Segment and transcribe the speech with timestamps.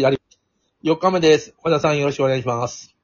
[0.00, 0.18] やり、
[0.82, 1.54] 4日目です。
[1.62, 2.96] 和田さんよろしくお願いします。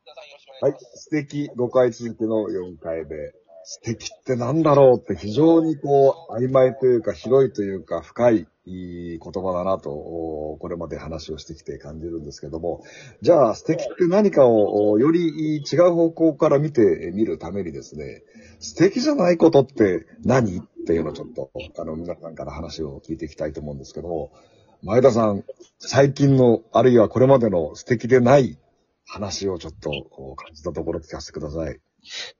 [0.60, 0.74] はい。
[0.94, 3.32] 素敵5回続きの4回目。
[3.62, 12.82] 素敵ってなんだろうって非常にこう、曖昧というか広いというか深いいい言葉だなと、これまで話をしてきて感じるんですけども、
[13.22, 18.24] じゃあ素敵って何かをより違う方向から見てみるためにですね、
[18.58, 20.58] 素敵じゃないことって何？
[20.58, 24.32] っていうのをちょっと、あの、皆さんから話を聞いていきたいと思うんですけども、
[24.82, 25.44] 前田さん、
[25.78, 28.58] 最近の、あるいはこれまでの素敵でない
[29.06, 31.78] 話をちょっとこう感じたところ聞かせてください。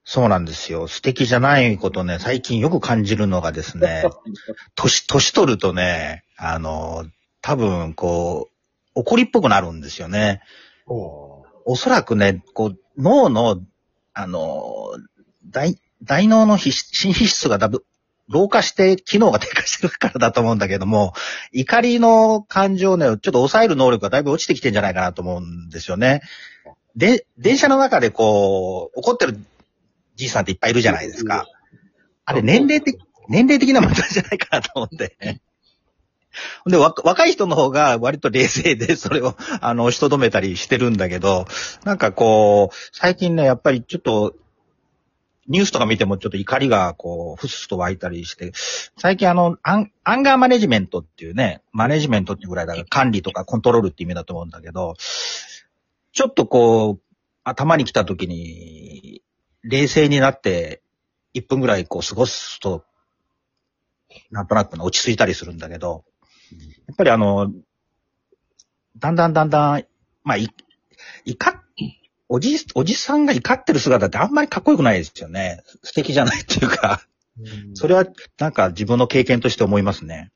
[0.05, 0.89] そうなんですよ。
[0.89, 4.05] 素敵じゃないことね、最近よく感じるのがですね、
[4.75, 7.05] 年、年取るとね、あの、
[7.43, 10.41] 多分、こう、怒りっぽくなるんですよね。
[10.87, 13.61] おおそらくね、こう、脳の、
[14.15, 14.93] あの、
[15.45, 17.85] 大、大脳の新皮質がだぶ、
[18.31, 21.13] 老化して機能が低下してるからだと思うんだけども、
[21.53, 26.23] 怒りの感情をね、ちょっと抑える能力がだいぶ落ちてきてんじゃないかなと思うんですよね。
[26.97, 29.39] で、電車の中でこう、怒ってる
[30.15, 31.47] じいさんっていっぱいいるじゃないですか。
[32.25, 35.41] あれ年齢的、年齢的な問題じゃないかなと思って。
[36.67, 41.47] で、わ若い人の方が割と冷静でそれを、あの、押しとどめたりしてるんだけど、
[41.85, 44.35] なんかこう、最近ね、やっぱりちょっと、
[45.51, 48.53] ニュースとか見てもちょっと怒りがこう、ふすふと湧いたりして、
[48.97, 54.95] 最近あの、アンアンガーマネジメントっていうね、マネジメントっていうぐらいだから管理とかコントロールって意味だと思うんだけど、
[56.13, 57.01] ちょっとこう、
[57.43, 59.23] 頭に来た時に、
[59.65, 60.83] 冷静になって、
[61.35, 62.85] 1分ぐらいこう過ごすと、
[64.31, 66.05] なんとなく落ち着いたりするんだけど、
[66.87, 67.53] やっぱりあの、
[68.99, 69.85] だんだんだんだん、
[70.23, 70.49] まあ、い、
[71.25, 71.60] 怒っ、
[72.33, 75.63] おじ、おじさんが怒ってる姿ってあんまりかっこよくないですよね。
[75.83, 77.03] 素敵じゃないっていうか、
[77.75, 78.07] それは
[78.39, 80.31] なんか自分の経験として思いますね。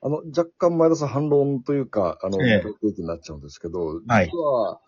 [0.00, 4.80] あの、若干前田さん反論というか、あの、ええになっちゃうんですけど、はい実は、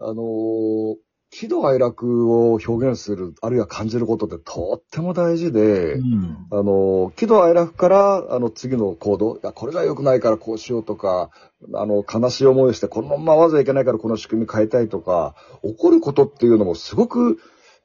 [0.00, 0.96] あのー
[1.30, 6.46] 喜怒哀楽を表現する、あるいは感じることってとっても大事で、うん。
[6.50, 11.30] あの、喜怒哀楽から、あの、次の行動、いや、これが良くないからこうしようとか、
[11.74, 17.38] あの、悲しい思いをして、このままわざいけないからこの仕組み変えたいとか、怒ることっていうのもすごく、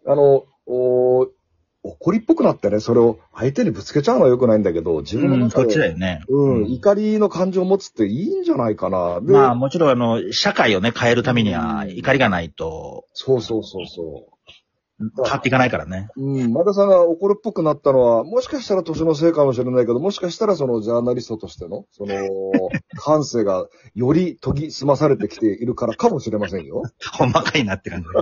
[0.06, 1.28] あの、お
[1.84, 6.24] 怒りっぽくなってね、それを相手にぶつけちゃうのは良くないんだけど、自分のうん、中で、そっちだよね。
[6.30, 9.20] うん、怒りの感情を持つっていいんじゃないかな。
[9.22, 14.34] で、まあもちろんあの、社会をね、変えるためには怒りがないとそうそうそうそう。
[15.00, 16.08] 変わっていかないからね。
[16.16, 22.16] うん、前田さんが怒るっぽくなったのは、もしかしたら年のせいかもしれないけど、もしかしたらそのジャーナリストとしての、その、
[22.96, 26.84] 感性がより研ぎ澄まされてきているからかもしれませんよ。
[27.18, 28.08] ほんまかいなって感じ。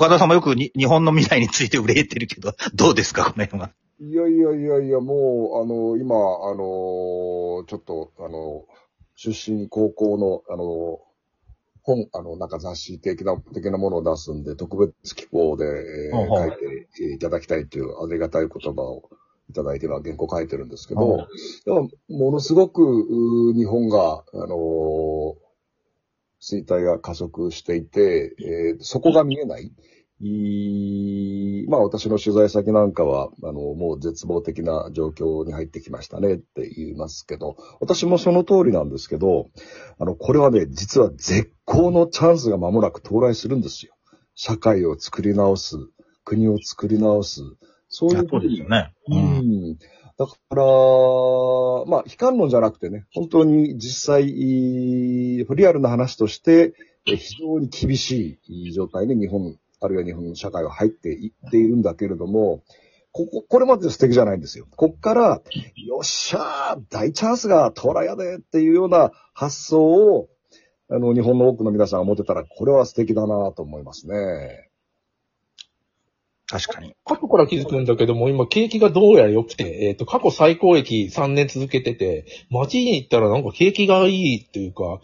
[0.00, 3.70] お岡田さんもよくに日本の未来について憂えてるけど、 どうですか、この辺は？
[4.00, 8.64] いやいやいやいや、もう、あの、今、あの、ちょっと、あの、
[9.14, 11.00] 出身高校の、あの、
[11.82, 16.50] 本、あの、なんか雑誌的な、的なものを出すんで、特別機構で、えー書い
[16.96, 19.10] ていただきたいというありがたい言葉を
[19.50, 21.26] いただいては原稿書いてるんですけど、
[21.66, 22.82] でもものすごく、
[23.54, 25.49] 日本が、あのー
[26.40, 29.72] 衰退が加速していて、えーそこが見えない。
[30.22, 39.48] いまあ私の取材先なんかは、あの、もう絶望的な状況に入ってきましたねって言いますけど、私もその通りなんですけど、
[39.98, 43.94] あの、これはね、実は絶好のチャンスが間もなく到来するんですよ。
[44.34, 45.76] 社会を作り直す、
[46.24, 47.40] 国を作り直す、
[47.88, 48.92] そういうそうですよね。
[49.08, 49.78] ううん。
[50.20, 50.62] だから、
[51.86, 56.74] まあ、悲観論じゃなくてね、本当に実際、リアルな話として、
[57.06, 62.62] 非常に厳しい状態に日本、あるいは日本の社会は入っていっているんだけれども、
[63.12, 64.66] ここ、これまで素敵じゃないんですよ。
[64.76, 65.40] こっから、
[65.76, 70.28] よっしゃー大チャンスが到来やでっていうような発想を、
[70.90, 74.69] あの、日本の多くの皆さんが持てたら、これは素敵だなと思いますね。
[76.50, 76.96] 確かに。
[77.04, 85.00] 過去から気づくんだけども、今景気がどうやら良くて、えっ、と、過去最高益3年続けてて、街に行ったらなんか景気がいいっていうか、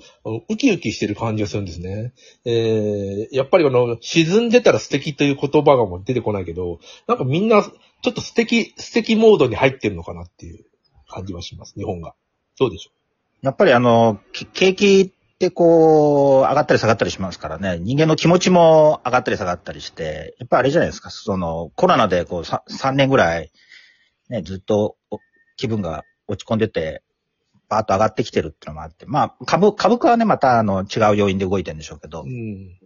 [0.49, 2.13] ウキウキしてる感じがするんですね。
[2.45, 10.65] えー、やっぱりあの、沈んでたら素敵という言葉がもう出てこないけど、なんかみんな、ちょっと素敵、素敵モードに入ってるのかなっていう
[11.09, 12.17] 感じはします、日本が。
[12.59, 12.91] どうでしょ
[13.43, 23.51] やっぱりあの、き景気ってこう、上がったり下がったりしますからね、人間の気持ちも上がったり下がったりして、やっぱあれじゃないですか、その、コロナでこう、さ3年ぐらい、
[24.31, 25.21] ね、ずっとお
[25.59, 27.03] 気分が落ち込んでて、
[27.69, 32.25] バーッと上がってきてるっていうのもあって、まあ、株、株価はね、またあの、違う要因で動いてるんでしょうけどう。
[32.25, 32.79] う、ん。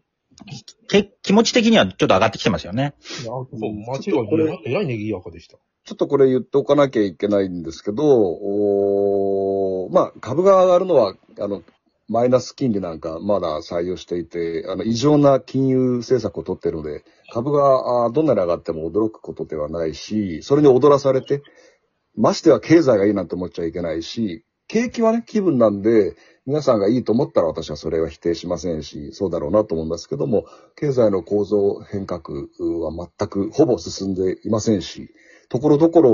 [0.89, 2.95] け気持ち的にはちょっと上がってきてますよね。
[3.23, 3.57] いやそう、
[3.87, 5.59] 街はね、えらい賑やかでした。
[5.85, 11.63] ちょっとこれ言っておかなきゃいけないんですけど、おーまあ、株が上がるのは、あの、
[12.11, 21.41] マイナス金利なんかまだ採用していて、あの、異常な金融政策を取っているので、株がどんなに上がっても驚くことではないし、それに踊らされて、
[22.17, 26.17] ましては経済がいいなんて思っちゃいけないし、景気はね、気分なんで、
[26.47, 35.15] 皆さんがいいと思ったら私はそれは否定しませんし、そうだろうなと思いますけども、経済の構造変革は全くほぼ進んでいませんし、
[35.51, 36.13] ところどころ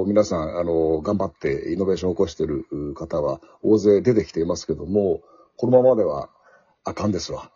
[0.00, 5.20] お皆さん、あの、頑張ってイノベーションを起こしている方は大勢出てきていますけども、
[5.58, 6.30] このままでは
[6.84, 7.52] あかんですわ。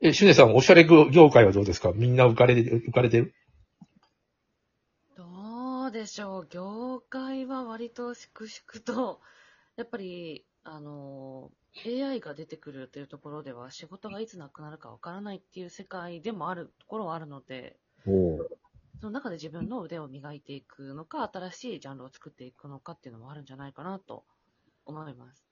[0.00, 1.92] え、シュネさん、おしゃれ業界はどうですか？
[1.94, 3.34] みんな浮かれて、浮かれてる？
[5.14, 6.46] どうでしょう。
[6.48, 9.20] 業界は割と粛々と、
[9.76, 11.50] やっぱり、あの、
[11.84, 17.76] AI が出てくるというところでは仕事がいつなくなるかわからないっていう世界でもあるところはあるので、
[19.00, 24.24] その中で自分の腕を磨いていくのか、新しいジャンルを作っていくのかっていうのもあるんじゃないかなと
[24.86, 25.44] 思います。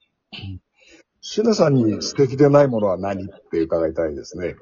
[1.21, 4.55] シュネさんに素敵でないものは何って伺いたいですね。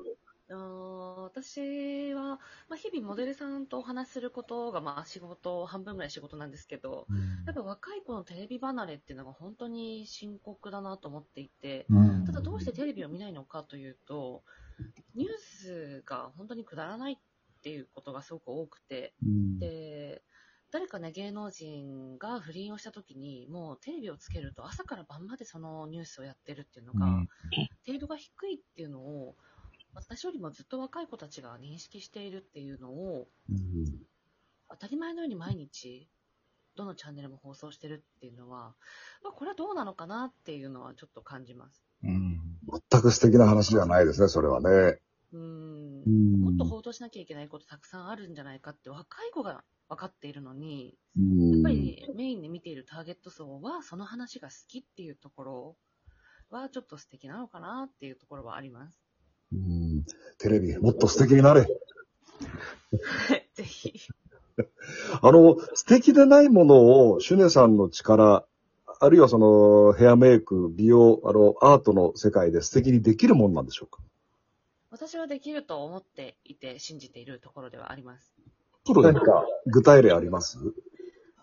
[1.31, 7.07] 私は、まあ、日々モデルさんとお話しすることが、まあ、仕事、半分ぐらい仕事なんですけど、
[7.45, 11.87] やっぱ若い子のテレビ離れっていうのが本当に深刻だなと思っていて、
[12.25, 14.43] ただどうしてテレビを見ないのかというと、
[15.15, 17.17] ニュースが本当にくだらない
[17.61, 19.13] っていうことがすごく多くて、
[19.59, 20.23] で、
[20.71, 27.05] 誰かね、芸能人が不倫をした時に、もうテレビをつけると朝から晩までそのニュースをやってるっていうのが、
[27.85, 29.35] 程度が低いっていうのを、
[29.93, 33.27] 私よりもずっと若い子たちが認識しているっていうのを、
[34.69, 36.09] 当たり前のように毎日、
[36.75, 38.73] どのチャンネルも放送してるっていうのは、
[39.23, 41.83] まあ、これはどうなのかなっていうのはちょっと感じます。
[42.01, 44.99] 全く素敵な話じゃないですね、それはね。
[45.33, 55.75] うーんうんもっと報道しなきゃいけないことたくさんあるんじゃないかって若い子が分かっているのに、うんやっぱりメインで見ているターゲット層はその話が好きっていうところ
[56.49, 58.99] はちょっと素敵なのかなっていうところはあります。
[59.53, 60.05] うん
[60.37, 61.67] テレビ、もっと素敵になれ。
[63.53, 63.93] ぜひ。
[65.21, 68.45] あの、素敵でないものを、シュネさんの力、
[68.99, 74.01] あるいはその、ヘアメイク、美容、あの、アートの世界で素敵にできるもんなんでしょうか？
[74.91, 78.33] 私はできると思っていて信じているところではあります。
[78.85, 80.59] プロで何か具体例あります？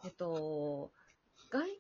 [0.05, 0.93] えっと、
[1.51, 1.77] 外見っ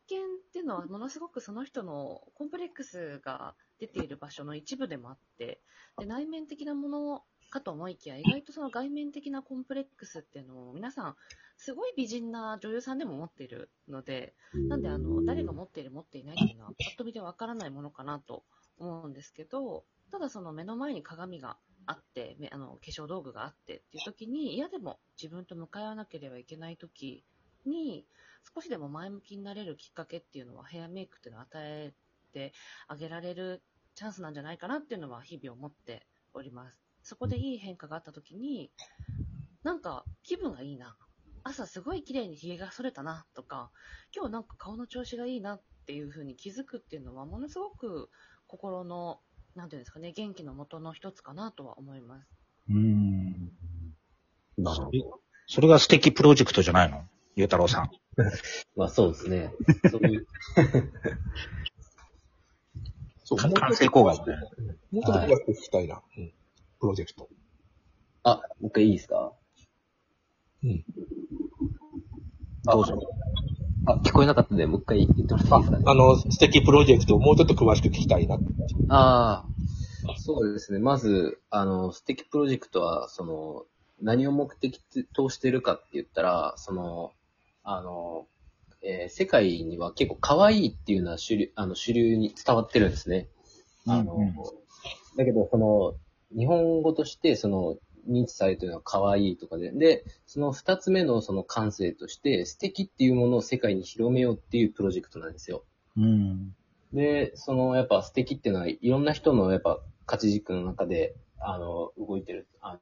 [0.52, 5.60] ていうのはものすごくその人のコンプレックスが出ている場所の一部でもあって、
[5.98, 11.16] で内面的なものかと思いきや、意外とその外面的なコンプレックスっていうのを皆さん、
[11.56, 14.34] すごい美人な女優さんでも持っているので、
[14.68, 18.44] なんであの、誰が持っている持っていないっていうのは、パッと見でわからないものかなと
[18.78, 27.24] 思うんですけど、ただその目の前に鏡があって、あの化粧道具があってっていう時に、嫌でも自分と向かい合わなければいけない時
[27.66, 28.06] に、
[28.54, 31.92] 少しでも前向きになれるきっかけっていうのは、ヘアメイクっていうのを与え
[32.32, 32.52] て
[32.86, 33.62] あげられる
[33.94, 36.78] チャンスなんじゃないかなっていうのは日々思っております。
[37.02, 38.70] そこでいい変化があった時に、
[39.62, 40.96] なんか気分がいいな。
[41.42, 43.70] 朝すごい綺麗に髭が剃れたなとか、
[44.14, 48.10] 今日なんか顔の調子がいいなっていう風に気づくっていうのは、ものすごく
[48.46, 49.20] 心の、
[49.54, 52.28] なんていうんですかね、元気の元の一つかなとは思います。
[52.70, 53.52] うん。
[54.56, 55.20] なるほど。
[55.46, 57.04] それが素敵プロジェクトじゃないの？
[57.36, 57.90] ゆうたろうさん。
[58.76, 59.52] まあそうですね。
[59.90, 60.26] そういう、
[63.24, 64.36] そう、完成工学ね。
[64.36, 64.40] と、
[64.92, 66.02] もうちょっと詳しく聞きたいな。
[66.16, 66.32] うん。
[66.80, 67.28] プロジェクト。
[68.24, 69.32] あ、もう一回いいですか？
[70.62, 70.84] うん。
[72.66, 73.00] あどうぞ。
[73.88, 75.78] あ、聞こえなかったんで、もう一回言ってもらっていいですか？
[75.78, 75.84] ね。
[75.86, 78.38] あの、素敵プロジェクトをもうちょっと詳しく聞きたいな。
[78.88, 79.46] あ
[80.06, 80.78] あ、そうですね。
[80.78, 83.64] まず、あの、素敵プロジェクトは、その、
[84.00, 84.80] 何を目的
[85.12, 87.12] としてるかって言ったら、その、
[87.64, 88.26] あの、
[88.82, 93.28] えー世界には結構可愛いっていうのは主流、あの、主流に伝わってるんですね。
[93.86, 94.34] あの、うんうん
[95.16, 95.94] だけど、その、
[96.36, 97.76] 日本語として、その、
[98.08, 105.64] 認知されてるのは可愛いとかで、で、その二つ目のその感性として、素敵っていうものを世界に広めようっていうプロジェクトなんですよ。
[105.96, 106.54] うん。
[106.92, 112.78] で、その、やっぱ素敵っていうのは、いろんな人のやっぱ価値軸の中で、あの、動いてる、あ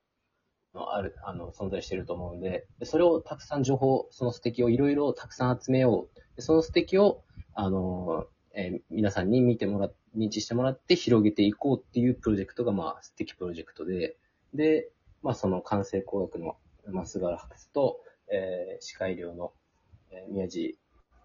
[0.75, 6.21] の、ある、あの、存在してると思うんで、でそれをたくさん情報、その素敵をいろいろたくさん集めよう。
[6.37, 7.23] でその素敵を、
[7.55, 14.17] あの、えー皆さんに見てもらっ、認知してもらって広げていこうっていうプロジェクトが、まあ、素敵プロジェクトで、
[14.55, 14.89] で、
[15.23, 16.57] まあ、その完成工学の、
[16.89, 18.01] まあ、菅原博士と、
[18.33, 19.53] えー、歯科医療の、
[20.11, 20.79] えー宮地、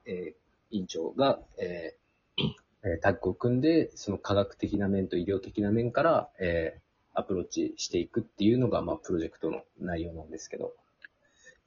[0.06, 0.42] えー
[0.74, 2.02] 委員長が、えー
[3.02, 10.74] タッグを組んで、その科学的な面と医療的な面から、えーアプローチしていくっていうのが、まあ、プロジェクトの内容なんですけど。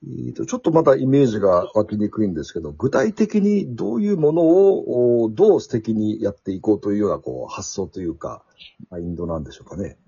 [0.02, 8.42] えーとちょっとまだイメージが湧きにくいんですけど、具体的にどういうものをどう素敵にやっていこうというようなこう発想というか、
[8.90, 9.98] マインドなんでしょうかね。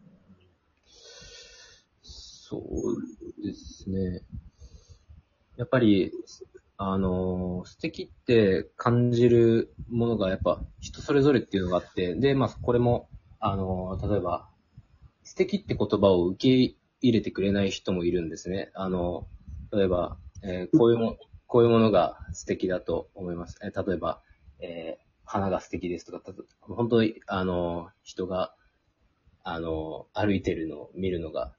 [2.48, 4.22] そうですね。
[5.56, 6.12] やっぱり、
[6.76, 13.08] あの、素敵って感じるものがやっぱ人それぞれっていうのがあって、で、まあこれも、
[13.40, 14.48] あの、例えば、
[15.24, 16.38] 素敵って言葉を受
[16.70, 18.70] け入れてくれない人もいるんですね。
[18.74, 19.26] あの、
[19.72, 23.58] 例えば、えーこういうも、こういうものが素敵だと思います。
[23.64, 24.22] えー例えば、
[24.60, 28.54] えー花が素敵ですとか、た本当に、あの、人が、
[29.44, 31.54] あの、歩いてるのを見るのが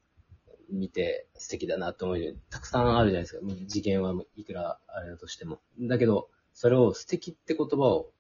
[0.70, 3.42] 見て素敵だなと思うようにたくさんあるじゃないですか。
[3.68, 5.60] 次元はいくらあれだとしても。
[5.80, 8.12] だけど、それを素敵って言葉を、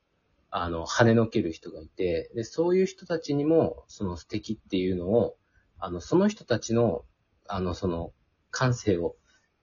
[0.49, 5.35] あの、跳ねのける人がいて、で、そういう人たちにも、その素敵っていうのを、
[5.79, 7.03] あの、その人たちの、
[7.47, 8.13] あの、その、
[8.49, 9.15] 感性を、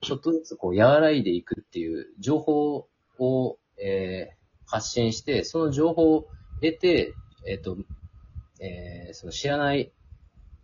[0.02, 2.88] ちょっとずつこう、和らいでいくっていう情報
[3.18, 6.28] を、えー発信して、その情報を
[6.62, 7.14] 得て、
[7.46, 7.76] えっ、と、
[8.60, 9.92] えーその知らない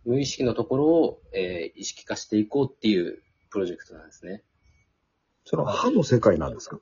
[0.05, 4.43] 無意識のところを、えー意識化していこうっていうプロジェクトなんですね。
[5.45, 6.79] その歯の世界なんですか？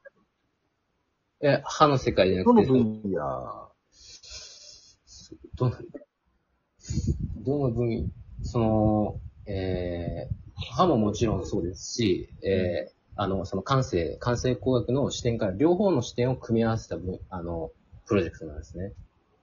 [1.41, 3.71] え、歯の世界じゃなどのくて、分野？
[5.55, 5.75] どの、
[7.37, 8.11] どの分、
[8.41, 10.39] その、えー
[10.75, 17.71] 歯ももちろんそうですし、えーあの、その感性、感性工学の視点から両方の視点を組み合わせた分、あの、
[18.07, 18.93] プロジェクトなんですね。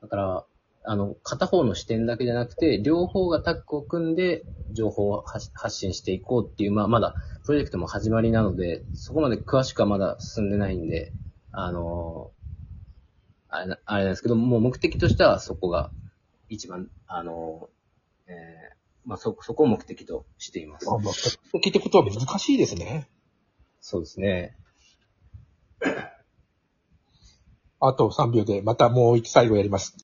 [0.03, 0.47] だから、
[0.89, 11.13] あの、片方の視点だけじゃなくて、両方がタッグを組んで、情報を発発信していこうっていう、まあ、まだ、プロジェクトも始まりなので、そこまで詳しくはまだ進んでないんで、
[11.51, 12.31] あの、
[13.49, 15.91] あれな、あれなんですけど、もう目的としてはそこが
[16.49, 17.69] 一番、あの、
[18.29, 18.77] えー
[19.07, 20.89] まあ、そ、そこを目的としています。
[20.91, 23.09] あ、まあ、素敵ってことは難しいですね。
[23.81, 24.57] そうですね。
[27.79, 29.95] あと3秒で、またもう一最後やります。